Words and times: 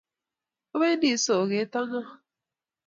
Opendi 0.73 1.11
soget 1.25 1.73
ak 1.79 1.85
ng'o? 1.89 2.01